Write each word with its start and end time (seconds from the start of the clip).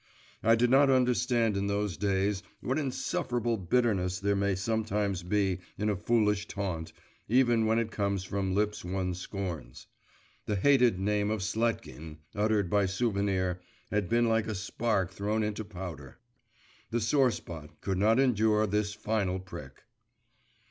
I 0.41 0.55
did 0.55 0.71
not 0.71 0.89
understand 0.89 1.55
in 1.55 1.67
those 1.67 1.95
days 1.95 2.41
what 2.59 2.79
insufferable 2.79 3.55
bitterness 3.55 4.19
there 4.19 4.35
may 4.35 4.55
sometimes 4.55 5.21
be 5.21 5.59
in 5.77 5.91
a 5.91 5.95
foolish 5.95 6.47
taunt, 6.47 6.91
even 7.29 7.67
when 7.67 7.77
it 7.77 7.91
comes 7.91 8.23
from 8.23 8.55
lips 8.55 8.83
one 8.83 9.13
scorns.… 9.13 9.85
The 10.47 10.55
hated 10.55 10.97
name 10.99 11.29
of 11.29 11.41
Sletkin, 11.43 12.17
uttered 12.33 12.67
by 12.67 12.87
Souvenir, 12.87 13.61
had 13.91 14.09
been 14.09 14.27
like 14.27 14.47
a 14.47 14.55
spark 14.55 15.11
thrown 15.11 15.43
into 15.43 15.63
powder. 15.63 16.17
The 16.89 16.99
sore 16.99 17.29
spot 17.29 17.79
could 17.79 17.99
not 17.99 18.19
endure 18.19 18.65
this 18.65 18.95
final 18.95 19.39
prick. 19.39 19.83